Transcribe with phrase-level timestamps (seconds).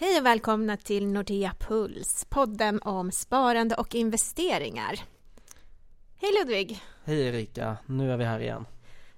[0.00, 5.00] Hej och välkomna till Nordea Puls, podden om sparande och investeringar.
[6.20, 6.82] Hej Ludvig!
[7.04, 8.66] Hej Erika, nu är vi här igen.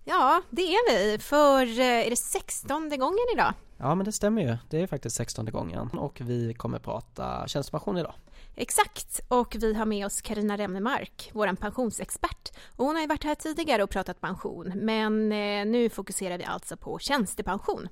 [0.04, 3.52] Ja, det är vi, för eh, är det sextonde gången idag?
[3.76, 4.56] Ja, men det stämmer ju.
[4.70, 8.14] Det är faktiskt sextonde gången och vi kommer prata tjänstepension idag.
[8.54, 12.52] Exakt, och vi har med oss Karina Remnemark, vår pensionsexpert.
[12.76, 16.44] Och hon har ju varit här tidigare och pratat pension, men eh, nu fokuserar vi
[16.44, 17.88] alltså på tjänstepension.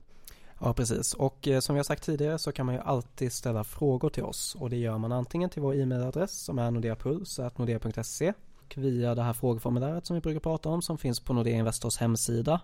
[0.63, 1.15] Ja, precis.
[1.15, 4.25] Och eh, som vi har sagt tidigare så kan man ju alltid ställa frågor till
[4.25, 9.23] oss och det gör man antingen till vår e-mailadress som är nordeapuls.nordea.se och via det
[9.23, 12.61] här frågeformuläret som vi brukar prata om som finns på Nordea Investors hemsida.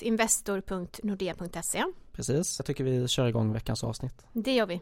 [0.00, 2.58] Investor.nordea.se Precis.
[2.58, 4.26] Jag tycker vi kör igång veckans avsnitt.
[4.32, 4.80] Det gör vi.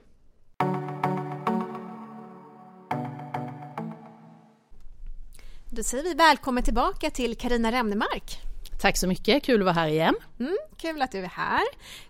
[5.71, 8.56] Då säger vi välkommen tillbaka till Karina Remnemark.
[8.81, 10.15] Tack så mycket, kul att vara här igen.
[10.41, 11.63] Mm, kul att du är här.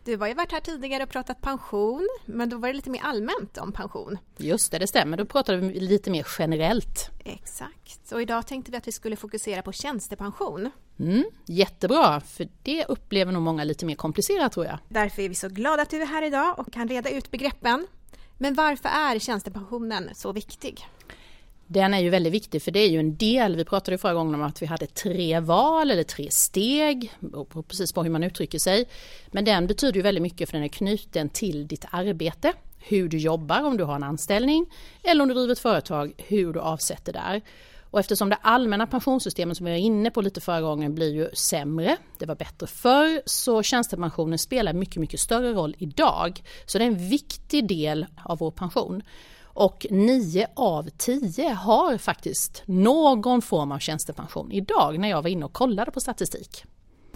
[0.04, 3.00] Du har ju varit här tidigare och pratat pension, men då var det lite mer
[3.04, 4.18] allmänt om pension.
[4.36, 5.16] Just det, det stämmer.
[5.16, 7.10] Då pratade vi lite mer generellt.
[7.24, 10.70] Exakt, och idag tänkte vi att vi skulle fokusera på tjänstepension.
[10.98, 14.78] Mm, jättebra, för det upplever nog många lite mer komplicerat tror jag.
[14.88, 17.86] Därför är vi så glada att du är här idag och kan reda ut begreppen.
[18.38, 20.86] Men varför är tjänstepensionen så viktig?
[21.68, 24.14] Den är ju väldigt viktig för det är ju en del, vi pratade ju förra
[24.14, 27.12] gången om att vi hade tre val eller tre steg,
[27.68, 28.88] precis på hur man uttrycker sig.
[29.26, 33.18] Men den betyder ju väldigt mycket för den är knuten till ditt arbete, hur du
[33.18, 34.66] jobbar om du har en anställning
[35.02, 37.42] eller om du driver ett företag, hur du avsätter där.
[37.90, 41.28] Och eftersom det allmänna pensionssystemet som vi var inne på lite förra gången blir ju
[41.32, 46.42] sämre, det var bättre förr, så tjänstepensionen spelar mycket, mycket större roll idag.
[46.66, 49.02] Så det är en viktig del av vår pension.
[49.56, 55.44] Och 9 av 10 har faktiskt någon form av tjänstepension idag när jag var inne
[55.44, 56.64] och kollade på statistik.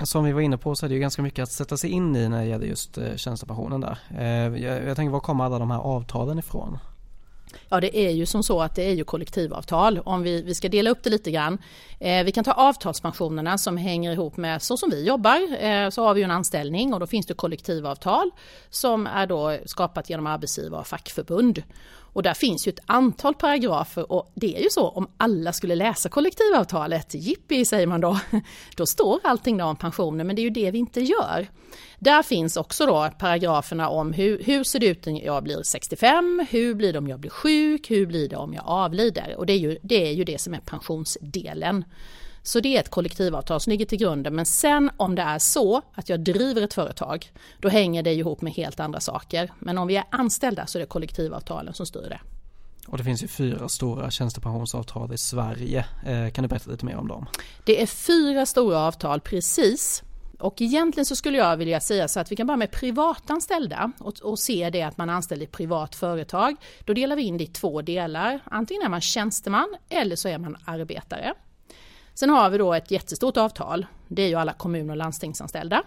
[0.03, 2.17] Som vi var inne på så är det ju ganska mycket att sätta sig in
[2.17, 3.99] i när det gäller just eh, tjänstepensionen där.
[4.19, 6.79] Eh, jag, jag tänker var kommer alla de här avtalen ifrån?
[7.69, 9.99] Ja det är ju som så att det är ju kollektivavtal.
[9.99, 11.59] Om vi, vi ska dela upp det lite grann.
[11.99, 15.65] Eh, vi kan ta avtalspensionerna som hänger ihop med så som vi jobbar.
[15.65, 18.31] Eh, så har vi ju en anställning och då finns det kollektivavtal
[18.71, 21.63] som är då skapat genom arbetsgivare och fackförbund.
[22.13, 25.75] Och där finns ju ett antal paragrafer och det är ju så om alla skulle
[25.75, 28.21] läsa kollektivavtalet, jippi säger man då,
[28.77, 31.49] då står allting då om pensioner men det är ju det vi inte gör.
[31.99, 36.47] Där finns också då paragraferna om hur, hur ser det ut när jag blir 65,
[36.51, 39.53] hur blir det om jag blir sjuk, hur blir det om jag avlider och det
[39.53, 41.85] är ju det, är ju det som är pensionsdelen.
[42.43, 44.35] Så det är ett kollektivavtal som ligger till grunden.
[44.35, 48.43] Men sen om det är så att jag driver ett företag, då hänger det ihop
[48.43, 49.53] med helt andra saker.
[49.59, 52.21] Men om vi är anställda så är det kollektivavtalen som styr det.
[52.87, 55.87] Och det finns ju fyra stora tjänstepensionsavtal i Sverige.
[56.07, 57.27] Eh, kan du berätta lite mer om dem?
[57.65, 60.03] Det är fyra stora avtal precis.
[60.39, 64.21] Och egentligen så skulle jag vilja säga så att vi kan börja med privatanställda och,
[64.23, 66.57] och se det att man anställer i privat företag.
[66.85, 68.41] Då delar vi in det i två delar.
[68.45, 71.35] Antingen är man tjänsteman eller så är man arbetare.
[72.15, 73.87] Sen har vi då ett jättestort avtal.
[74.09, 75.83] Det är ju alla kommun och landstingsanställda.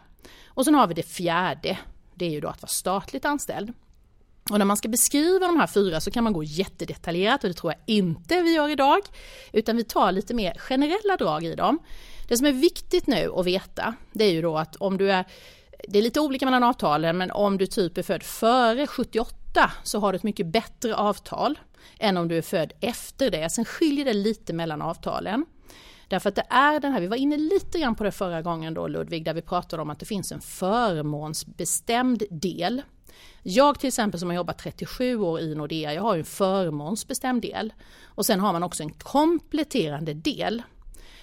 [0.47, 1.77] Och sen har vi det fjärde.
[2.15, 3.73] Det är ju då att vara statligt anställd.
[4.51, 7.53] Och när man ska beskriva de här fyra så kan man gå jättedetaljerat och det
[7.53, 8.99] tror jag inte vi gör idag.
[9.51, 11.79] Utan vi tar lite mer generella drag i dem.
[12.27, 15.25] Det som är viktigt nu att veta det är ju då att om du är
[15.87, 19.99] det är lite olika mellan avtalen men om du typ är född före 78 så
[19.99, 21.59] har du ett mycket bättre avtal
[21.99, 23.49] än om du är född efter det.
[23.49, 25.45] Sen skiljer det lite mellan avtalen.
[26.13, 28.73] Därför att det är den här, vi var inne lite grann på det förra gången
[28.73, 32.81] då Ludvig, där vi pratade om att det finns en förmånsbestämd del.
[33.43, 37.73] Jag till exempel som har jobbat 37 år i Nordea, jag har en förmånsbestämd del.
[38.05, 40.63] Och sen har man också en kompletterande del.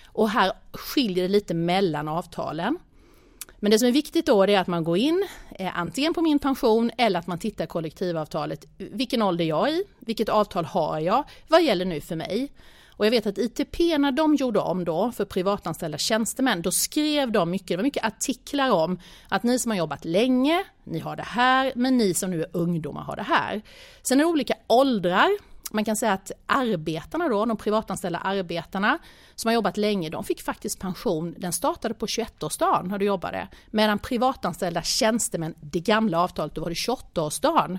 [0.06, 2.78] Och här skiljer det lite mellan avtalen.
[3.56, 6.38] Men det som är viktigt då är att man går in eh, antingen på min
[6.38, 8.64] pension eller att man tittar kollektivavtalet.
[8.78, 9.84] Vilken ålder jag är i?
[9.98, 11.24] Vilket avtal har jag?
[11.48, 12.52] Vad gäller nu för mig?
[13.00, 17.32] Och jag vet att ITP när de gjorde om då för privatanställda tjänstemän, då skrev
[17.32, 21.16] de mycket, det var mycket artiklar om att ni som har jobbat länge, ni har
[21.16, 23.62] det här, men ni som nu är ungdomar har det här.
[24.02, 25.28] Sen är det olika åldrar,
[25.70, 28.98] man kan säga att arbetarna då, de privatanställda arbetarna
[29.34, 33.48] som har jobbat länge, de fick faktiskt pension, den startade på 21-årsdagen när du jobbade,
[33.70, 37.78] medan privatanställda tjänstemän, det gamla avtalet, då var det 28-årsdagen.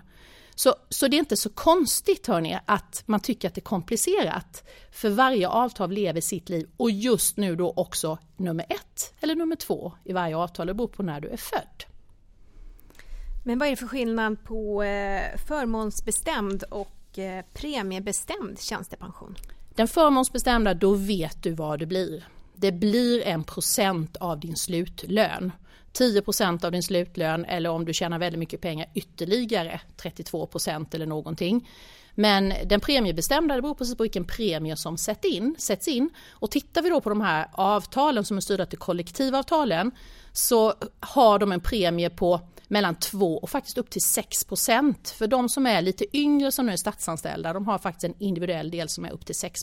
[0.55, 4.63] Så, så det är inte så konstigt hörni att man tycker att det är komplicerat.
[4.91, 9.55] För varje avtal lever sitt liv och just nu då också nummer ett eller nummer
[9.55, 10.67] två i varje avtal.
[10.67, 11.85] Det beror på när du är född.
[13.45, 19.35] Men vad är det för skillnad på eh, förmånsbestämd och eh, premiebestämd tjänstepension?
[19.75, 22.23] Den förmånsbestämda, då vet du vad det blir.
[22.53, 25.51] Det blir en procent av din slutlön.
[25.93, 31.69] 10% av din slutlön eller om du tjänar väldigt mycket pengar ytterligare 32% eller någonting.
[32.15, 36.09] Men den premiebestämda det beror precis på vilken premie som sätt in, sätts in.
[36.29, 39.91] Och tittar vi då på de här avtalen som är styrda till kollektivavtalen
[40.33, 44.45] så har de en premie på mellan 2 och faktiskt upp till 6.
[45.17, 48.71] För de som är lite yngre som nu är statsanställda, de har faktiskt en individuell
[48.71, 49.61] del som är upp till 6.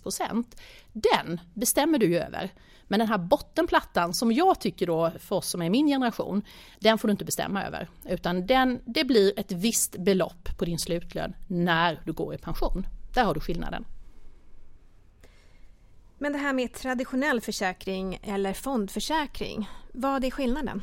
[0.92, 2.52] Den bestämmer du ju över.
[2.88, 6.42] Men den här bottenplattan som jag tycker då för oss som är min generation,
[6.78, 7.88] den får du inte bestämma över.
[8.04, 12.86] Utan den, det blir ett visst belopp på din slutlön när du går i pension.
[13.14, 13.84] Där har du skillnaden.
[16.18, 20.82] Men det här med traditionell försäkring eller fondförsäkring, vad är skillnaden?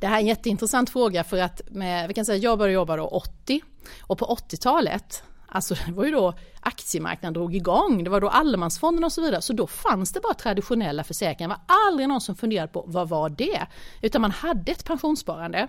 [0.00, 2.96] Det här är en jätteintressant fråga för att med, vi kan säga, jag började jobba
[2.96, 3.60] då 80
[4.00, 9.04] och på 80-talet Alltså det var ju då aktiemarknaden drog igång, det var då allemansfonden
[9.04, 9.42] och så vidare.
[9.42, 11.48] Så då fanns det bara traditionella försäkringar.
[11.48, 13.66] Det var aldrig någon som funderade på vad var det?
[14.02, 15.68] Utan man hade ett pensionssparande.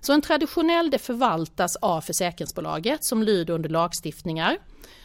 [0.00, 4.58] Så en traditionell det förvaltas av försäkringsbolaget som lyder under lagstiftningar.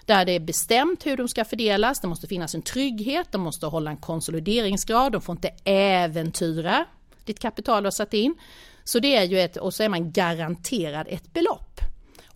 [0.06, 3.66] Där det är bestämt hur de ska fördelas, det måste finnas en trygghet, de måste
[3.66, 6.86] hålla en konsolideringsgrad, de får inte äventyra
[7.26, 8.36] ditt kapital du har satt in.
[8.84, 11.89] Så det är ju ett, och så är man garanterad ett belopp.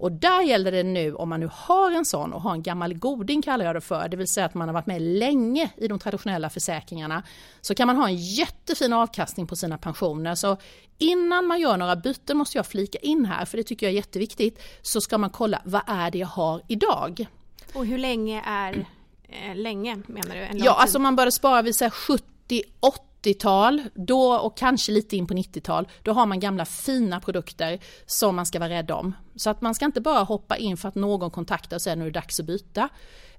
[0.03, 2.93] Och där gäller det nu, om man nu har en sån och har en gammal
[2.93, 5.87] goding kallar jag det för, det vill säga att man har varit med länge i
[5.87, 7.23] de traditionella försäkringarna,
[7.61, 10.35] så kan man ha en jättefin avkastning på sina pensioner.
[10.35, 10.57] Så
[10.97, 13.95] innan man gör några byten måste jag flika in här, för det tycker jag är
[13.95, 17.25] jätteviktigt, så ska man kolla vad är det jag har idag?
[17.73, 18.85] Och hur länge är
[19.23, 20.41] eh, länge menar du?
[20.41, 20.67] ja, tid?
[20.67, 25.87] alltså man börjar spara vid 70, 80 80-tal, då och kanske lite in på 90-tal,
[26.03, 29.15] då har man gamla fina produkter som man ska vara rädd om.
[29.35, 32.03] Så att man ska inte bara hoppa in för att någon kontaktar och säger nu
[32.03, 32.89] är det dags att byta.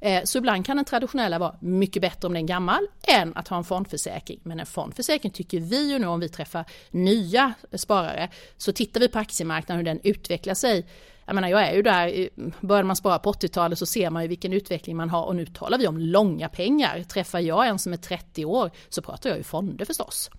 [0.00, 3.48] Eh, så ibland kan den traditionella vara mycket bättre om den är gammal än att
[3.48, 4.40] ha en fondförsäkring.
[4.42, 9.08] Men en fondförsäkring tycker vi ju nu om vi träffar nya sparare så tittar vi
[9.08, 10.86] på aktiemarknaden hur den utvecklar sig
[11.26, 12.28] jag menar jag är ju där,
[12.60, 15.46] började man spara på 80-talet så ser man ju vilken utveckling man har och nu
[15.46, 17.02] talar vi om långa pengar.
[17.02, 20.30] Träffar jag en som är 30 år så pratar jag ju fonder förstås.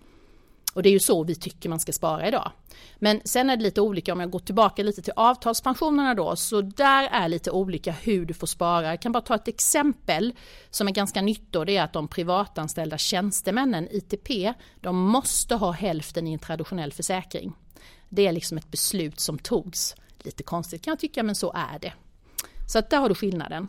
[0.76, 2.52] Och det är ju så vi tycker man ska spara idag.
[2.96, 6.60] Men sen är det lite olika om jag går tillbaka lite till avtalspensionerna då, så
[6.60, 8.86] där är lite olika hur du får spara.
[8.86, 10.34] Jag kan bara ta ett exempel
[10.70, 15.72] som är ganska nytt då, det är att de privatanställda tjänstemännen, ITP, de måste ha
[15.72, 17.52] hälften i en traditionell försäkring.
[18.08, 19.94] Det är liksom ett beslut som togs
[20.26, 21.92] lite konstigt kan jag tycka, men så är det.
[22.66, 23.68] Så att där har du skillnaden.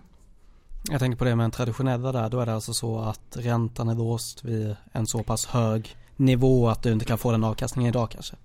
[0.89, 3.89] Jag tänker på det med en traditionella där, då är det alltså så att räntan
[3.89, 7.89] är låst vid en så pass hög nivå att du inte kan få den avkastningen
[7.89, 8.35] idag kanske?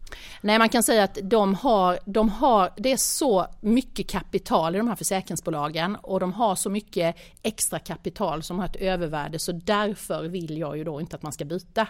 [0.41, 4.79] Nej, man kan säga att de har, de har, det är så mycket kapital i
[4.79, 9.53] de här försäkringsbolagen och de har så mycket extra kapital som har ett övervärde så
[9.53, 11.87] därför vill jag ju då inte att man ska byta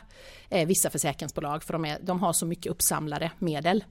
[0.49, 3.85] eh, vissa försäkringsbolag för de, är, de har så mycket uppsamlade medel.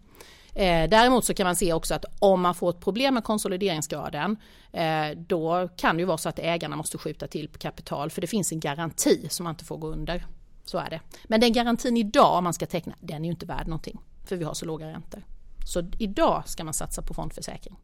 [0.54, 4.38] Eh, däremot så kan man se också att om man får ett problem med konsolideringsgraden
[4.72, 8.28] eh, då kan det ju vara så att ägarna måste skjuta till kapital för det
[8.28, 10.26] finns en garanti som man inte får gå under.
[10.66, 11.02] Så är det.
[11.24, 14.36] Men den garantin idag om man ska teckna, den är ju inte värd någonting för
[14.36, 15.24] vi har så låga räntor.
[15.66, 17.78] Så idag ska man satsa på fondförsäkring.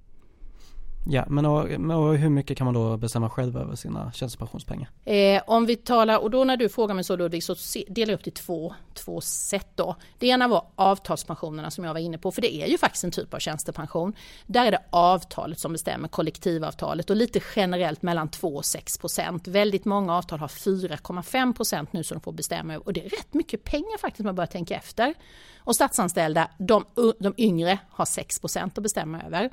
[1.09, 1.61] Ja, men och,
[1.99, 4.89] och, hur mycket kan man då bestämma själv över sina tjänstepensionspengar?
[5.05, 7.55] Eh, om vi talar, och då när du frågar mig så Ludvig, så
[7.87, 9.95] delar jag upp till två, två sätt då.
[10.17, 13.11] Det ena var avtalspensionerna som jag var inne på, för det är ju faktiskt en
[13.11, 14.13] typ av tjänstepension.
[14.45, 19.47] Där är det avtalet som bestämmer, kollektivavtalet och lite generellt mellan 2 och 6 procent.
[19.47, 23.09] Väldigt många avtal har 4,5 procent nu som de får bestämma över och det är
[23.09, 25.13] rätt mycket pengar faktiskt om man börjar tänka efter.
[25.59, 26.85] Och statsanställda, de,
[27.19, 29.49] de yngre, har 6 procent att bestämma över.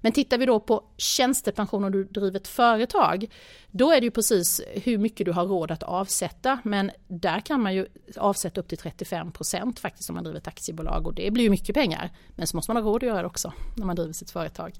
[0.00, 3.26] Men tittar vi då på tjänstepension om du driver ett företag,
[3.70, 6.58] då är det ju precis hur mycket du har råd att avsätta.
[6.64, 10.48] Men där kan man ju avsätta upp till 35 procent faktiskt om man driver ett
[10.48, 12.10] aktiebolag och det blir ju mycket pengar.
[12.36, 14.72] Men så måste man ha råd att göra det också när man driver sitt företag.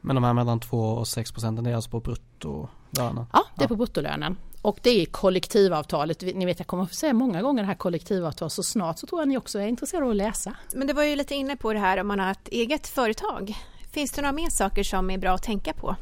[0.00, 3.26] Men de här mellan 2 och 6 procenten, det är alltså på bruttolönen?
[3.32, 4.36] Ja, det är på bruttolönen.
[4.62, 6.22] Och det är kollektivavtalet.
[6.22, 9.20] Ni vet jag kommer att säga många gånger det här kollektivavtal så snart så tror
[9.20, 10.54] jag ni också är intresserade av att läsa.
[10.74, 13.56] Men det var ju lite inne på det här om man har ett eget företag.
[13.92, 15.96] Finns det några mer saker som är bra att tänka på?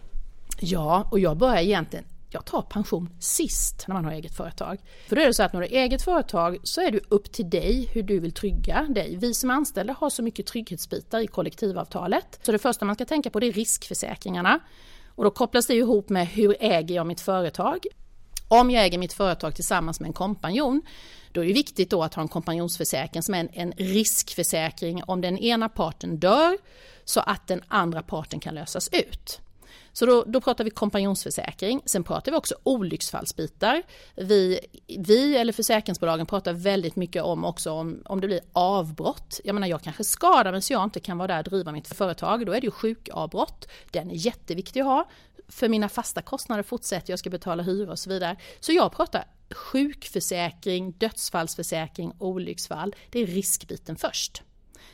[0.61, 4.79] Ja, och jag börjar egentligen jag tar pension sist när man har eget företag.
[5.09, 7.33] För då är det så att när du har eget företag så är det upp
[7.33, 9.17] till dig hur du vill trygga dig.
[9.17, 12.41] Vi som anställda har så mycket trygghetsbitar i kollektivavtalet.
[12.43, 14.61] Så det första man ska tänka på det är riskförsäkringarna.
[15.15, 17.87] Och då kopplas det ihop med hur äger jag mitt företag?
[18.49, 20.83] Om jag äger mitt företag tillsammans med en kompanjon
[21.33, 25.21] då är det viktigt då att ha en kompanjonsförsäkring som är en, en riskförsäkring om
[25.21, 26.57] den ena parten dör
[27.11, 29.41] så att den andra parten kan lösas ut.
[29.93, 31.83] Så då, då pratar vi kompanjonsförsäkring.
[31.85, 33.83] Sen pratar vi också olycksfallsbitar.
[34.17, 34.61] Vi,
[34.99, 39.41] vi eller försäkringsbolagen pratar väldigt mycket om också om, om det blir avbrott.
[39.45, 41.89] Jag menar jag kanske skadar mig så jag inte kan vara där och driva mitt
[41.89, 42.47] företag.
[42.47, 43.69] Då är det ju sjukavbrott.
[43.91, 45.09] Den är jätteviktig att ha.
[45.49, 48.37] För mina fasta kostnader fortsätter, jag ska betala hyra och så vidare.
[48.61, 52.95] Så jag pratar sjukförsäkring, dödsfallsförsäkring, olycksfall.
[53.11, 54.43] Det är riskbiten först.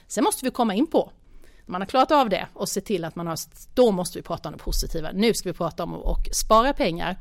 [0.07, 1.13] Sen måste vi komma in på
[1.67, 3.39] man har klarat av det och se till att man har,
[3.75, 5.11] då måste vi prata om det positiva.
[5.13, 7.17] Nu ska vi prata om att spara pengar.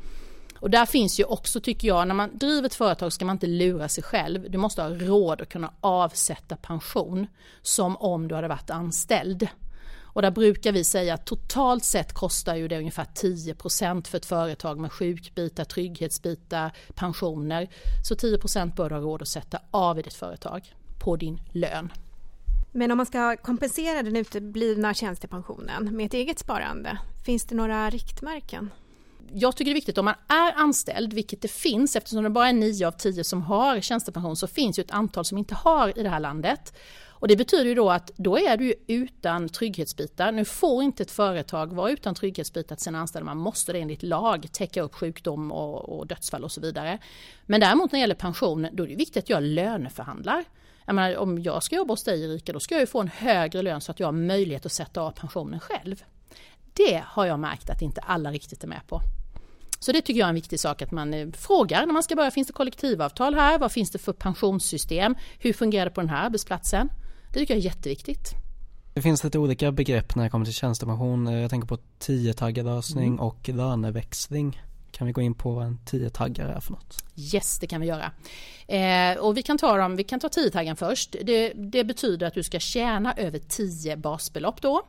[0.60, 3.48] Och där finns ju också, tycker jag, när man driver ett företag ska man inte
[3.48, 4.52] lura sig själv.
[4.52, 7.28] Du måste ha råd att kunna avsätta pension
[7.62, 9.48] som om du hade varit anställd.
[10.16, 14.26] Och där brukar vi säga att totalt sett kostar ju det ungefär 10% för ett
[14.26, 17.70] företag med sjukbitar, trygghetsbitar, pensioner.
[18.08, 18.38] Så 10
[18.76, 21.92] bör du ha råd att sätta av i ditt företag på din lön.
[22.78, 27.90] Men om man ska kompensera den uteblivna tjänstepensionen med ett eget sparande, finns det några
[27.90, 28.70] riktmärken?
[29.34, 32.50] Jag tycker det är viktigt om man är anställd, vilket det finns eftersom det bara
[32.50, 36.00] är 9 av 10 som har tjänstepension så finns ju ett antal som inte har
[36.00, 36.78] i det här landet.
[37.08, 40.32] Och det betyder ju då att då är du utan trygghetsbitar.
[40.32, 43.26] Nu får inte ett företag vara utan trygghetsbitar till sina anställda.
[43.26, 47.00] Man måste det enligt lag täcka upp sjukdom och, och dödsfall och så vidare.
[47.46, 50.46] Men däremot när det gäller pension, då är det viktigt att jag löneförhandlar.
[50.86, 53.08] Jag menar, om jag ska jobba hos dig Erika, då ska jag ju få en
[53.08, 56.04] högre lön så att jag har möjlighet att sätta av pensionen själv.
[56.74, 59.02] Det har jag märkt att inte alla riktigt är med på.
[59.80, 62.16] Så det tycker jag är en viktig sak att man eh, frågar när man ska
[62.16, 62.32] börja.
[62.32, 63.60] Finns det kollektivavtal här?
[63.60, 65.16] Vad finns det för pensionssystem?
[65.40, 66.90] Hur fungerar det på den här arbetsplatsen?
[67.34, 68.32] Det tycker jag är jätteviktigt.
[68.94, 71.26] Det finns lite olika begrepp när det kommer till tjänstepension.
[71.26, 73.20] Jag tänker på tiotaggad lösning mm.
[73.20, 74.62] och löneväxling.
[74.96, 77.04] Kan vi gå in på vad en 10-taggare är för något?
[77.16, 78.12] Yes, det kan vi göra.
[78.68, 81.16] Eh, och vi kan ta dem, vi kan ta 10-taggen först.
[81.24, 84.82] Det, det, betyder att du ska tjäna över 10 basbelopp då.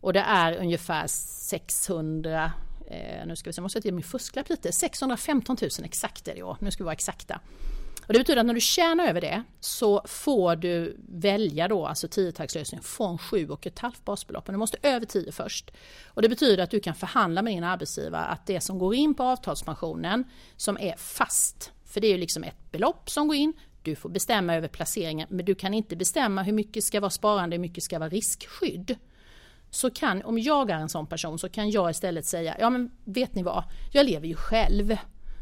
[0.00, 2.52] Och det är ungefär 600
[2.90, 4.72] eh, nu ska vi se, jag måste ge min fusklapp lite.
[4.72, 6.56] 615 000 exakt är det i år.
[6.60, 7.40] Nu ska vi vara exakta.
[8.06, 12.06] Och det betyder att när du tjänar över det så får du välja då alltså
[12.06, 14.46] 10-tagslösningen från 7,5 basbelopp.
[14.46, 15.70] Men du måste över 10 först.
[16.06, 19.14] Och det betyder att du kan förhandla med din arbetsgivare att det som går in
[19.14, 20.24] på avtalspensionen
[20.56, 24.08] som är fast, för det är ju liksom ett belopp som går in, du får
[24.08, 27.84] bestämma över placeringen men du kan inte bestämma hur mycket ska vara sparande, hur mycket
[27.84, 28.96] ska vara riskskydd
[29.70, 32.90] så kan, om jag är en sån person så kan jag istället säga, ja men
[33.04, 34.96] vet ni vad, jag lever ju själv.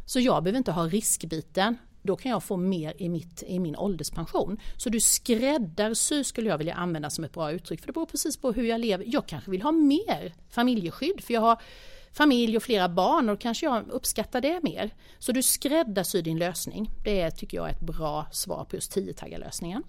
[0.07, 3.77] Så jag behöver inte ha riskbiten då kan jag få mer i, mitt, i min
[3.77, 4.61] ålderspension.
[4.77, 8.37] Så du skräddarsyr skulle jag vilja använda som ett bra uttryck för det beror precis
[8.37, 9.05] på hur jag lever.
[9.09, 11.63] Jag kanske vill ha mer familjeskydd för jag har
[12.13, 14.91] familj och flera barn och då kanske jag uppskattar det mer.
[15.19, 16.91] Så du skräddarsyr din lösning.
[17.05, 19.83] Det tycker jag är ett bra svar på just 10-taggarlösningen.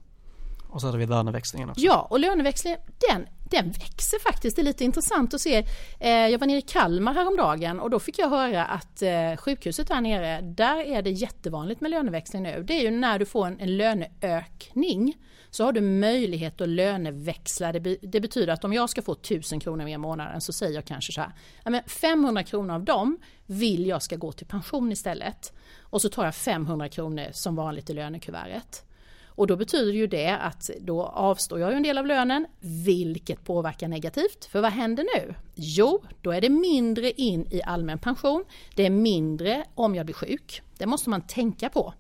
[0.72, 1.82] Och så hade vi löneväxlingen också.
[1.82, 4.56] Ja, och löneväxlingen den, den växer faktiskt.
[4.56, 5.66] Det är lite intressant att se.
[6.00, 9.88] Eh, jag var nere i Kalmar häromdagen och då fick jag höra att eh, sjukhuset
[9.88, 12.64] där nere, där är det jättevanligt med löneväxling nu.
[12.68, 15.18] Det är ju när du får en, en löneökning
[15.50, 17.72] så har du möjlighet att löneväxla.
[17.72, 20.76] Det, det, betyder att om jag ska få 1000 kronor mer i månaden så säger
[20.76, 25.54] jag kanske så här, 500 kronor av dem vill jag ska gå till pension istället.
[25.80, 28.86] Och så tar jag 500 kronor som vanligt i lönekuvertet.
[29.36, 32.46] Och då betyder ju det att då avstår jag en del av lönen,
[32.86, 34.46] vilket påverkar negativt.
[34.46, 35.34] För vad händer nu?
[35.56, 38.46] Jo, då är det mindre in i allmän pension.
[38.76, 40.62] Det är mindre om jag blir sjuk.
[40.78, 41.94] Det måste man tänka på.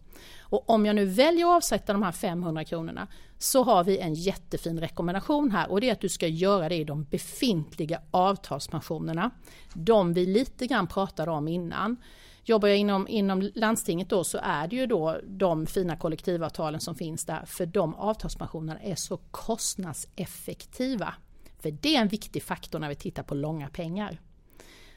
[0.51, 3.07] Och om jag nu väljer att avsätta de här 500 kronorna
[3.37, 6.75] så har vi en jättefin rekommendation här och det är att du ska göra det
[6.75, 9.31] i de befintliga avtalspensionerna.
[9.73, 11.97] De vi lite grann pratade om innan.
[12.43, 16.95] Jobbar jag inom, inom landstinget då så är det ju då de fina kollektivavtalen som
[16.95, 21.13] finns där för de avtalspensionerna är så kostnadseffektiva.
[21.59, 24.19] För det är en viktig faktor när vi tittar på långa pengar.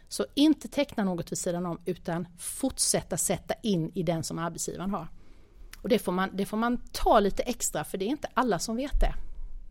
[0.08, 4.90] Så inte teckna något vid sidan om utan fortsätta sätta in i den som arbetsgivaren
[4.90, 5.08] har.
[5.82, 8.58] Och det får, man, det får man ta lite extra för det är inte alla
[8.58, 9.14] som vet det.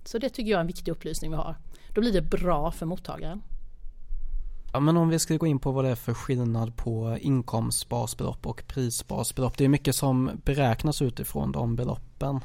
[0.05, 1.55] Så det tycker jag är en viktig upplysning vi har.
[1.89, 3.41] Då blir det bra för mottagaren.
[4.75, 8.47] Ja men om vi ska gå in på vad det är för skillnad på inkomstbasbelopp
[8.47, 9.57] och prisbasbelopp.
[9.57, 12.39] Det är mycket som beräknas utifrån de beloppen.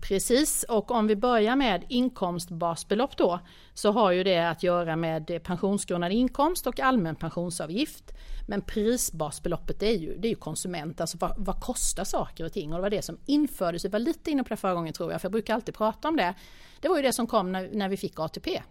[0.00, 3.40] Precis, och om vi börjar med inkomstbasbelopp då
[3.74, 8.12] så har ju det att göra med pensionsgrundande inkomst och allmän pensionsavgift.
[8.48, 12.52] Men prisbasbeloppet det är ju, det är ju konsument, alltså vad, vad, kostar saker och
[12.52, 12.72] ting?
[12.72, 15.12] Och det var det som infördes, vi var lite inne på det förra gången tror
[15.12, 16.34] jag, för jag brukar alltid prata om det.
[16.80, 18.62] Det var ju det som kom när, när vi fick ATP.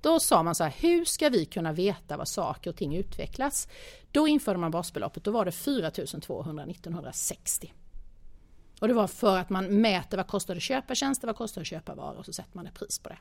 [0.00, 3.68] Då sa man så här, hur ska vi kunna veta vad saker och ting utvecklas?
[4.12, 7.72] Då införde man basbeloppet, då var det 4 200 1960.
[8.80, 11.60] Och det var för att man mäter vad kostar det att köpa tjänster, vad kostar
[11.60, 13.18] det att köpa varor och så sätter man ett pris på det.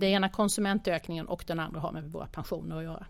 [0.00, 3.06] Det ena konsumentökningen och den andra har med våra pensioner att göra.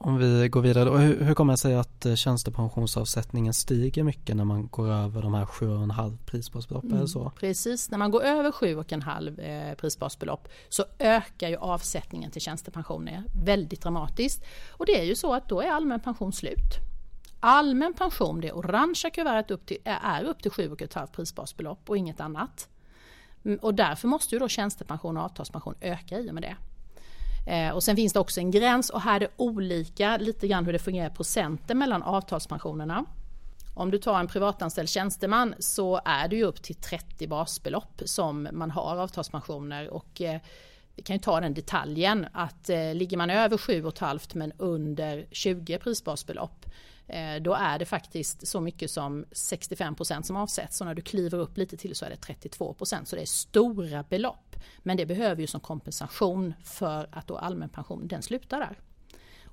[0.00, 4.36] Om vi går vidare då, hur, hur kommer det sig att eh, tjänstepensionsavsättningen stiger mycket
[4.36, 6.84] när man går över de här 7,5 prisbasbelopp?
[6.84, 7.32] Mm, så?
[7.36, 13.82] Precis, när man går över 7,5 eh, prisbasbelopp så ökar ju avsättningen till tjänstepensioner väldigt
[13.82, 14.44] dramatiskt.
[14.70, 16.74] Och det är ju så att då är allmän pension slut.
[17.40, 22.68] Allmän pension, det orangea kuvertet upp till, är upp till 7,5 prisbasbelopp och inget annat.
[23.44, 26.56] Mm, och därför måste ju då tjänstepension och avtalspension öka i och med det.
[27.48, 30.64] Eh, och sen finns det också en gräns och här är det olika lite grann
[30.64, 33.04] hur det fungerar procenten mellan avtalspensionerna.
[33.74, 38.48] Om du tar en privatanställd tjänsteman så är det ju upp till 30 basbelopp som
[38.52, 40.40] man har avtalspensioner och eh,
[40.94, 45.78] vi kan ju ta den detaljen att eh, ligger man över 7,5 men under 20
[45.78, 46.66] prisbasbelopp
[47.08, 51.38] Eh, då är det faktiskt så mycket som 65% som avsätts Så när du kliver
[51.38, 54.47] upp lite till så är det 32% så det är stora belopp.
[54.78, 58.78] Men det behöver ju som kompensation för att då allmän pension den slutar där.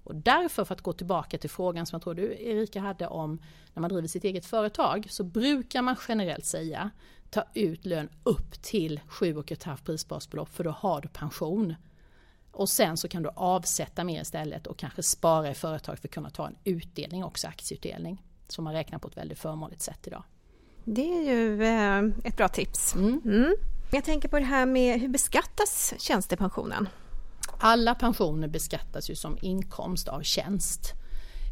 [0.06, 3.42] Och därför, för att gå tillbaka till frågan som jag tror du Erika hade om
[3.74, 6.90] när man driver sitt eget företag, så brukar man generellt säga
[7.30, 11.76] ta ut lön upp till 7,5 prisbasbelopp för då har du pension.
[12.52, 16.14] Och sen så kan du avsätta mer istället och kanske spara i företag för att
[16.14, 18.24] kunna ta en utdelning också, aktieutdelning.
[18.48, 20.24] Som man räknar på ett väldigt förmånligt sätt idag.
[20.84, 22.96] Det är ju eh, ett bra tips.
[22.96, 23.22] Mm.
[23.26, 23.56] Mm.
[23.92, 26.90] Jag tänker på det här med hur beskattas tjänstepensionen?
[27.60, 30.94] Alla pensioner beskattas ju som inkomst av tjänst.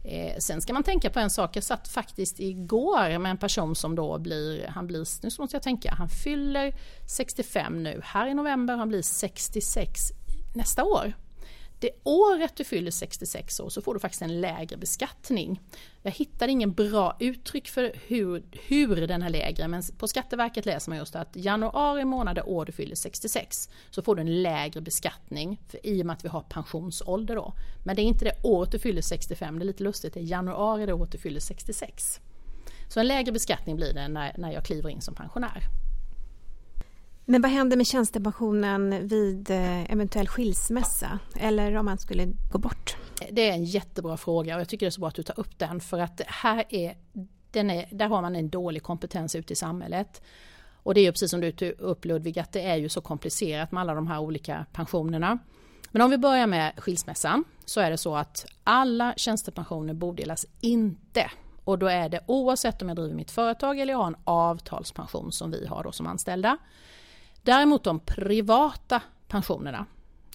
[0.06, 3.76] Eh, sen ska man tänka på en sak, jag satt faktiskt igår med en person
[3.76, 6.76] som då blir, han blir, nu måste jag tänka, han fyller
[7.08, 10.02] 65 nu, här i november, han blir 66
[10.56, 11.14] nästa år.
[11.84, 15.62] Det året du fyller 66 år så får du faktiskt en lägre beskattning.
[16.02, 20.92] Jag hittade ingen bra uttryck för hur, hur den är lägre men på Skatteverket läser
[20.92, 24.82] man just att januari månad det år du fyller 66 så får du en lägre
[24.82, 27.54] beskattning för, i och med att vi har pensionsålder då.
[27.86, 30.24] Men det är inte det året du fyller 65, det är lite lustigt, det är
[30.24, 32.20] januari det året du fyller 66.
[32.90, 35.83] Så en lägre beskattning blir det när, när jag kliver in som pensionär.
[37.26, 42.96] Men vad händer med tjänstepensionen vid eh, eventuell skilsmässa eller om man skulle gå bort?
[43.32, 45.40] Det är en jättebra fråga och jag tycker det är så bra att du tar
[45.40, 46.98] upp den för att här är,
[47.52, 50.22] den är, där har man en dålig kompetens ute i samhället.
[50.84, 53.02] Och det är ju precis som du tog upp Ludvig att det är ju så
[53.02, 55.40] komplicerat med alla de här olika pensionerna.
[55.92, 61.32] Men om vi börjar med skilsmässan så är det så att alla tjänstepensioner bodelas inte.
[61.64, 65.32] Och då är det oavsett om jag driver mitt företag eller jag har en avtalspension
[65.32, 66.58] som vi har då som anställda.
[67.44, 69.86] Däremot de privata pensionerna,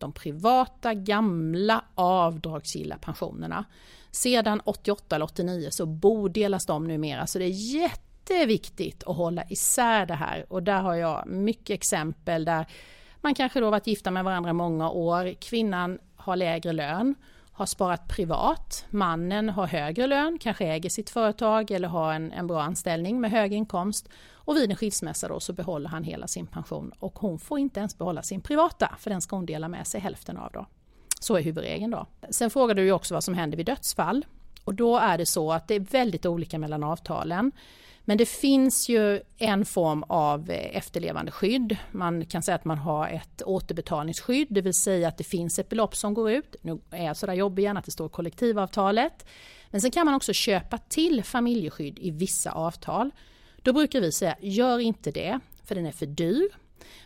[0.01, 3.65] de privata gamla avdragsgilla pensionerna.
[4.11, 10.07] Sedan 88 eller 89 så bodelas de numera så det är jätteviktigt att hålla isär
[10.07, 12.67] det här och där har jag mycket exempel där
[13.21, 17.15] man kanske då varit gifta med varandra många år, kvinnan har lägre lön,
[17.59, 22.47] har sparat privat, mannen har högre lön, kanske äger sitt företag eller har en, en
[22.47, 26.47] bra anställning med hög inkomst och vid en skilsmässa då så behåller han hela sin
[26.47, 29.87] pension och hon får inte ens behålla sin privata för den ska hon dela med
[29.87, 30.67] sig hälften av då.
[31.21, 32.07] Så är huvudregeln då.
[32.31, 34.27] Sen frågade du också vad som händer vid dödsfall
[34.65, 37.53] och då är det så att det är väldigt olika mellan avtalen.
[38.09, 41.77] Men det finns ju en form av eh, efterlevandeskydd.
[41.93, 45.69] Man kan säga att man har ett återbetalningsskydd, det vill säga att det finns ett
[45.69, 46.57] belopp som går ut.
[46.63, 49.27] Nu är jag sådär jobbig igen att det står kollektivavtalet.
[49.71, 53.11] Men sen kan man också köpa till familjeskydd i vissa avtal.
[53.63, 56.49] Då brukar vi säga, gör inte det, för den är för dyr.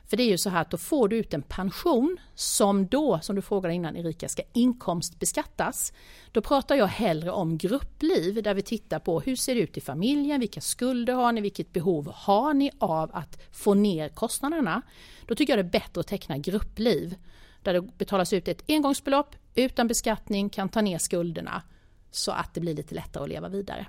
[0.07, 3.21] För det är ju så här att då får du ut en pension som då,
[3.23, 5.93] som du frågade innan Erika, ska inkomstbeskattas.
[6.33, 9.81] Då pratar jag hellre om gruppliv där vi tittar på hur ser det ut i
[9.81, 14.83] familjen, vilka skulder har ni, vilket behov har ni av att få ner kostnaderna.
[15.27, 17.17] Då tycker jag det är bättre att teckna gruppliv
[17.63, 21.63] där det betalas ut ett engångsbelopp utan beskattning, kan ta ner skulderna
[22.11, 23.87] så att det blir lite lättare att leva vidare.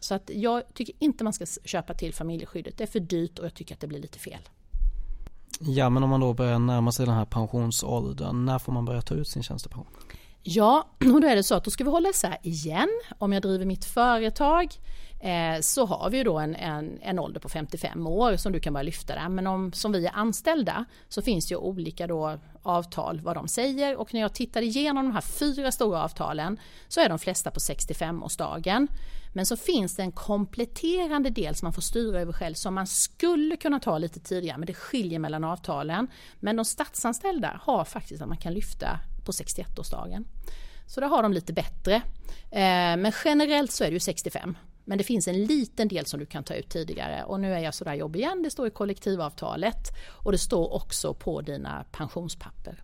[0.00, 2.78] Så att jag tycker inte man ska köpa till familjeskyddet.
[2.78, 4.48] Det är för dyrt och jag tycker att det blir lite fel.
[5.64, 9.02] Ja men om man då börjar närma sig den här pensionsåldern, när får man börja
[9.02, 9.86] ta ut sin tjänstepension?
[10.42, 12.88] Ja, och då är det så att då ska vi hålla isär igen.
[13.18, 14.68] Om jag driver mitt företag
[15.20, 18.72] eh, så har vi då en, en, en ålder på 55 år som du kan
[18.72, 19.28] börja lyfta där.
[19.28, 23.48] Men om, som vi är anställda så finns det ju olika då avtal vad de
[23.48, 27.50] säger och när jag tittar igenom de här fyra stora avtalen så är de flesta
[27.50, 28.88] på 65-årsdagen.
[29.34, 32.86] Men så finns det en kompletterande del som man får styra över själv som man
[32.86, 36.08] skulle kunna ta lite tidigare men det skiljer mellan avtalen.
[36.40, 40.24] Men de statsanställda har faktiskt att man kan lyfta på 61-årsdagen.
[40.86, 41.94] Så där har de lite bättre.
[42.50, 44.56] Eh, men generellt så är det ju 65.
[44.84, 47.58] Men det finns en liten del som du kan ta ut tidigare och nu är
[47.58, 48.42] jag sådär jobbig igen.
[48.42, 52.82] Det står i kollektivavtalet och det står också på dina pensionspapper.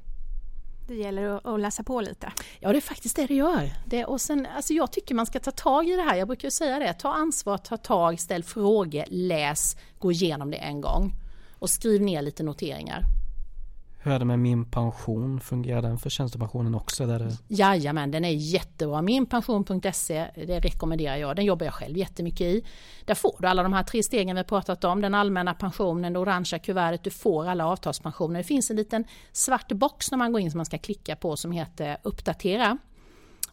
[0.89, 2.33] Det gäller att, läsa på lite.
[2.61, 3.71] Ja, det är faktiskt det det gör.
[3.87, 6.17] Det, och sen, alltså jag tycker man ska ta tag i det här.
[6.17, 6.93] Jag brukar säga det.
[6.93, 11.15] Ta ansvar, ta tag, ställ frågor, läs, gå igenom det en gång.
[11.59, 13.18] Och skriv ner lite noteringar.
[14.03, 15.41] Hur är det med min pension?
[15.41, 17.07] Fungerar den för tjänstepensionen också?
[17.07, 17.37] Där det...
[17.49, 19.03] Jajamän, den är jättebra.
[19.03, 21.37] Minpension.se, det rekommenderar jag.
[21.37, 22.65] Den jobbar jag själv jättemycket i.
[23.05, 25.01] Där får du alla de här tre stegen vi pratat om.
[25.01, 28.39] Den allmänna pensionen, det orangea kuvertet, du får alla avtalspensioner.
[28.39, 31.37] Det finns en liten svart box när man går in som man ska klicka på
[31.37, 32.79] som heter uppdatera.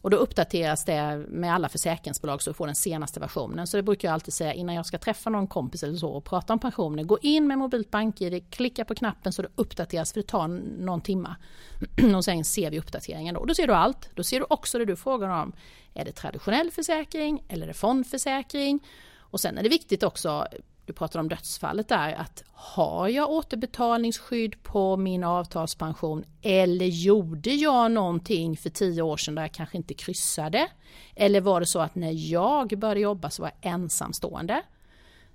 [0.06, 3.66] Och då uppdateras det med alla försäkringsbolag så du får den senaste versionen.
[3.66, 6.24] Så det brukar jag alltid säga innan jag ska träffa någon kompis eller så och
[6.24, 7.04] prata om pensioner.
[7.04, 10.48] Gå in med mobilt BankID, klicka på knappen så det uppdateras för det tar
[10.84, 11.36] någon timma.
[12.16, 13.44] och sen ser vi uppdateringen då.
[13.44, 14.10] Då ser du allt.
[14.14, 15.52] Då ser du också det du frågar om.
[15.94, 18.86] Är det traditionell försäkring eller är det fondförsäkring?
[19.18, 20.46] Och sen är det viktigt också
[20.86, 27.90] du pratade om dödsfallet där, att har jag återbetalningsskydd på min avtalspension eller gjorde jag
[27.90, 30.68] någonting för tio år sedan där jag kanske inte kryssade?
[31.14, 34.62] Eller var det så att när jag började jobba så var jag ensamstående?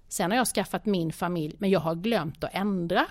[0.08, 3.08] Sen har jag skaffat min familj men jag har glömt att ändra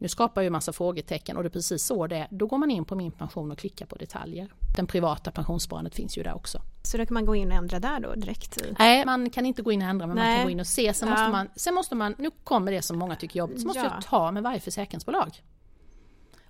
[0.00, 2.28] nu skapar ju massa frågetecken och det är precis så det är.
[2.30, 4.48] Då går man in på min pension och klickar på detaljer.
[4.76, 6.62] Den privata pensionssparandet finns ju där också.
[6.90, 8.58] Så då kan man gå in och ändra där då direkt?
[8.78, 10.26] Nej, man kan inte gå in och ändra men Nej.
[10.26, 10.94] man kan gå in och se.
[10.94, 11.14] Sen, ja.
[11.14, 13.82] måste man, sen måste man, nu kommer det som många tycker är jobbigt, så måste
[13.82, 13.92] ja.
[13.94, 15.42] jag ta med varje försäkringsbolag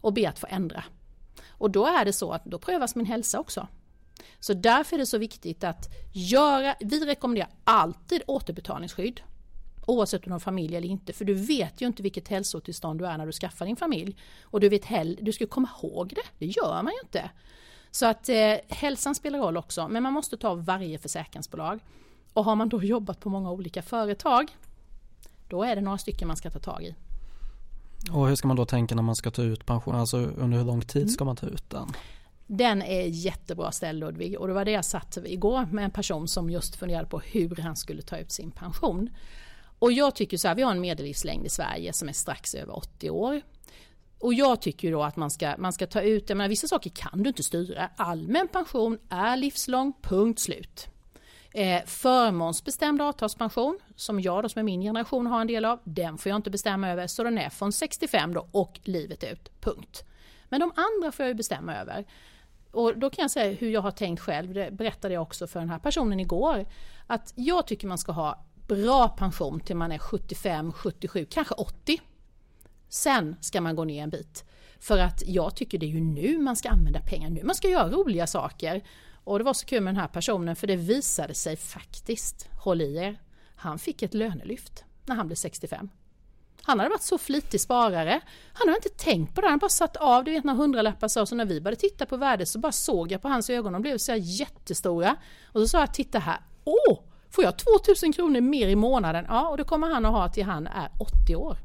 [0.01, 0.85] och be att få ändra.
[1.49, 3.69] Och då är det så att då prövas min hälsa också.
[4.41, 9.21] Så därför är det så viktigt att göra, vi rekommenderar alltid återbetalningsskydd
[9.87, 11.13] oavsett om du har familj eller inte.
[11.13, 14.17] För du vet ju inte vilket hälsotillstånd du är när du skaffar din familj.
[14.43, 17.31] Och du vet heller, du ska komma ihåg det, det gör man ju inte.
[17.91, 21.81] Så att eh, hälsan spelar roll också, men man måste ta varje försäkringsbolag.
[22.33, 24.51] Och har man då jobbat på många olika företag,
[25.49, 26.95] då är det några stycken man ska ta tag i.
[28.13, 29.95] Och hur ska man då tänka när man ska ta ut pension?
[29.95, 31.09] Alltså under hur lång tid mm.
[31.09, 31.89] ska man ta ut den?
[32.47, 36.29] Den är jättebra ställd Ludvig och det var det jag satt igår med en person
[36.29, 39.11] som just funderade på hur han skulle ta ut sin pension.
[39.79, 42.77] Och jag tycker så här, vi har en medellivslängd i Sverige som är strax över
[42.77, 43.41] 80 år.
[44.21, 46.91] Och jag tycker då att man ska, man ska ta ut, jag menar, vissa saker
[46.91, 47.89] kan du inte styra.
[47.97, 50.89] Allmän pension är livslång, punkt slut.
[51.53, 56.19] Eh, förmånsbestämd avtalspension, som jag då som är min generation har en del av, den
[56.19, 60.05] får jag inte bestämma över, så den är från 65 då och livet ut, punkt.
[60.49, 62.05] Men de andra får jag ju bestämma över.
[62.71, 65.61] Och då kan jag säga hur jag har tänkt själv, det berättade jag också för
[65.61, 66.67] den här personen igår,
[67.07, 72.01] att jag tycker man ska ha bra pension till man är 75, 77, kanske 80.
[72.91, 74.45] Sen ska man gå ner en bit.
[74.81, 77.69] För att jag tycker det är ju nu man ska använda pengar, nu man ska
[77.69, 78.85] göra roliga saker.
[79.25, 82.81] Och det var så kul med den här personen för det visade sig faktiskt, håll
[82.81, 83.21] i er,
[83.57, 85.91] han fick ett lönelyft när han blev 65.
[86.63, 88.21] Han hade varit så flitig sparare.
[88.53, 91.27] Han hade inte tänkt på det, han bara satt av, du vet när hundralappar sa
[91.27, 93.83] så när vi började titta på värdet så bara såg jag på hans ögon, de
[93.83, 95.17] blev så jättestora.
[95.45, 97.01] Och så sa jag, titta här, åh!
[97.31, 99.25] Får jag 2000 kronor mer i månaden?
[99.29, 100.91] Ja, och det kommer han att ha till han är
[101.25, 101.59] 80 år.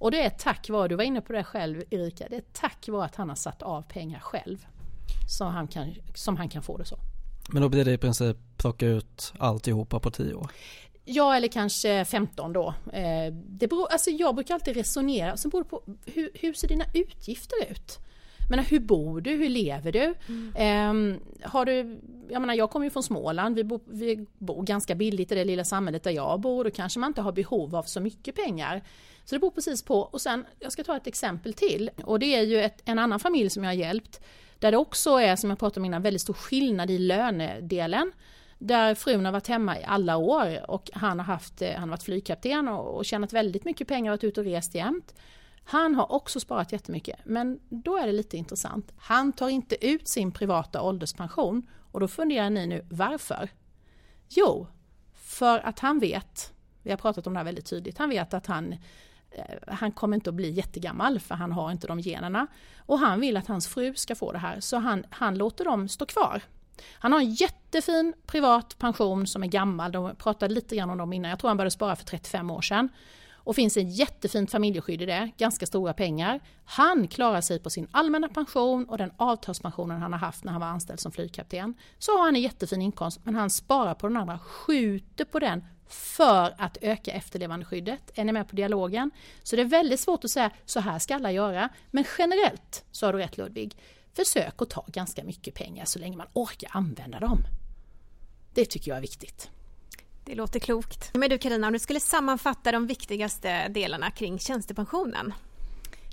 [0.00, 2.88] Och det är tack vare, du var inne på det själv Erika, det är tack
[2.88, 4.66] vare att han har satt av pengar själv
[5.28, 6.98] som han kan, som han kan få det så.
[7.48, 10.50] Men då blir det i princip plocka ut alltihopa på 10 år?
[11.04, 12.74] Ja, eller kanske 15 då.
[12.92, 16.68] Eh, det beror, alltså jag brukar alltid resonera, så beror det på hur, hur ser
[16.68, 17.98] dina utgifter ut?
[18.50, 19.30] Men hur bor du?
[19.30, 20.14] Hur lever du?
[20.28, 20.90] Mm.
[20.90, 24.94] Um, har du jag, menar, jag kommer ju från Småland, vi bor, vi bor ganska
[24.94, 26.64] billigt i det lilla samhället där jag bor.
[26.64, 28.82] Då kanske man inte har behov av så mycket pengar.
[29.24, 30.00] Så det beror precis på.
[30.00, 31.90] Och sen, jag ska ta ett exempel till.
[32.04, 34.20] Och det är ju ett, en annan familj som jag har hjälpt.
[34.58, 38.12] Där det också är, som jag pratade om innan, väldigt stor skillnad i lönedelen.
[38.58, 42.02] Där frun har varit hemma i alla år och han har, haft, han har varit
[42.02, 45.14] flygkapten och, och tjänat väldigt mycket pengar och varit ute och rest jämt.
[45.64, 48.92] Han har också sparat jättemycket, men då är det lite intressant.
[48.96, 53.48] Han tar inte ut sin privata ålderspension och då funderar ni nu varför?
[54.28, 54.66] Jo,
[55.14, 58.46] för att han vet, vi har pratat om det här väldigt tydligt, han vet att
[58.46, 58.72] han
[59.30, 62.46] eh, han kommer inte att bli jättegammal för han har inte de generna.
[62.78, 65.88] Och han vill att hans fru ska få det här så han, han låter dem
[65.88, 66.42] stå kvar.
[66.92, 71.12] Han har en jättefin privat pension som är gammal, de pratade lite grann om dem
[71.12, 72.88] innan, jag tror han började spara för 35 år sedan
[73.50, 76.40] och finns ett jättefint familjeskydd i det, ganska stora pengar.
[76.64, 80.60] Han klarar sig på sin allmänna pension och den avtalspensionen han har haft när han
[80.60, 81.74] var anställd som flygkapten.
[81.98, 85.64] Så har han en jättefin inkomst men han sparar på den andra, skjuter på den
[85.88, 88.10] för att öka efterlevandeskyddet.
[88.14, 89.10] Är ni med på dialogen?
[89.42, 91.68] Så det är väldigt svårt att säga så här ska alla göra.
[91.90, 93.76] Men generellt så har du rätt Ludvig.
[94.12, 97.38] Försök att ta ganska mycket pengar så länge man orkar använda dem.
[98.54, 99.50] Det tycker jag är viktigt.
[100.30, 101.10] Det låter klokt.
[101.14, 105.32] Men du Karina, om du skulle sammanfatta de viktigaste delarna kring tjänstepensionen?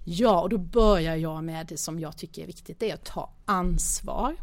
[0.05, 3.05] Ja, och då börjar jag med det som jag tycker är viktigt, det är att
[3.05, 4.35] ta ansvar.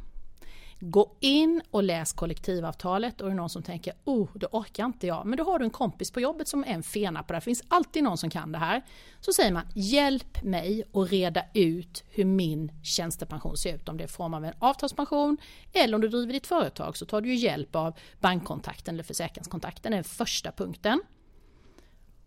[0.80, 5.06] Gå in och läs kollektivavtalet och är det någon som tänker oh, det orkar inte
[5.06, 5.26] jag.
[5.26, 7.40] Men då har du en kompis på jobbet som är en fena på det här.
[7.40, 8.82] Det finns alltid någon som kan det här.
[9.20, 13.88] Så säger man hjälp mig att reda ut hur min tjänstepension ser ut.
[13.88, 15.36] Om det är i form av en avtalspension
[15.72, 19.92] eller om du driver ditt företag så tar du hjälp av bankkontakten eller försäkringskontakten.
[19.92, 21.02] Det är den första punkten.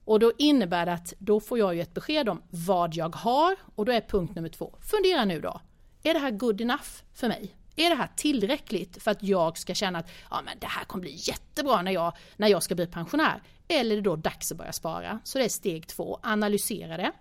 [0.05, 3.55] Och då innebär det att då får jag ju ett besked om vad jag har
[3.75, 4.75] och då är punkt nummer två.
[4.81, 5.61] Fundera nu då.
[6.03, 7.55] Är det här good enough för mig?
[7.79, 11.01] Är det här tillräckligt för att jag ska känna att ja, men det här kommer
[11.01, 13.41] bli jättebra när jag, när jag ska bli pensionär?
[13.67, 15.19] Eller är det då dags att börja spara?
[15.23, 17.11] Så det är steg två, analysera det.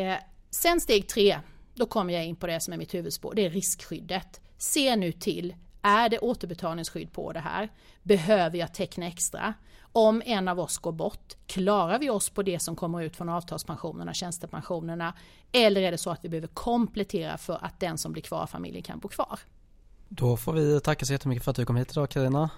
[0.00, 0.16] Eh,
[0.50, 1.38] sen steg tre,
[1.74, 4.40] då kommer jag in på det som är mitt huvudspår, det är riskskyddet.
[4.58, 7.68] Se nu till, är det återbetalningsskydd på det här?
[8.02, 9.54] Behöver jag teckna extra?
[9.92, 13.28] Om en av oss går bort, klarar vi oss på det som kommer ut från
[13.28, 15.14] avtalspensionerna, tjänstepensionerna?
[15.52, 18.46] Eller är det så att vi behöver komplettera för att den som blir kvar i
[18.46, 19.40] familjen kan bo kvar?
[20.08, 22.50] Då får vi tacka så jättemycket för att du kom hit idag Karina.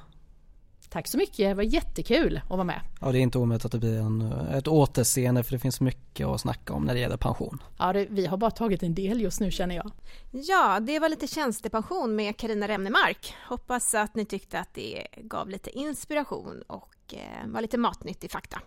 [0.88, 2.80] Tack så mycket, det var jättekul att vara med.
[3.00, 6.26] Ja, det är inte omöjligt att det blir en, ett återseende för det finns mycket
[6.26, 7.62] att snacka om när det gäller pension.
[7.78, 9.90] Ja, det, vi har bara tagit en del just nu känner jag.
[10.30, 13.34] Ja, det var lite tjänstepension med Karina Remnemark.
[13.48, 18.60] Hoppas att ni tyckte att det gav lite inspiration och eh, var lite matnyttig fakta.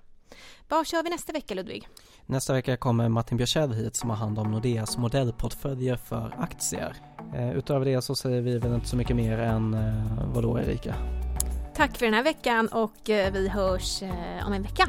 [0.67, 1.88] Vad kör vi nästa vecka Ludvig?
[2.26, 6.95] Nästa vecka kommer Martin Björkell hit som har hand om Nordeas modellportföljer för aktier.
[7.36, 10.95] Eh, utöver det så säger vi väl inte så mycket mer än eh, vadå Erika?
[11.76, 14.02] Tack för den här veckan och vi hörs
[14.45, 14.88] om en vecka.